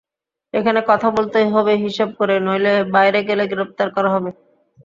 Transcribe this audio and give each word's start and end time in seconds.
এখানে 0.53 0.79
কথা 0.89 1.07
বলতে 1.17 1.39
হবে 1.53 1.73
হিসাব 1.85 2.09
করে, 2.19 2.35
নইলে 2.45 2.73
বাইরে 2.95 3.19
গেলে 3.29 3.43
গ্রেপ্তার 3.51 3.87
করা 3.95 4.09
হবে। 4.15 4.29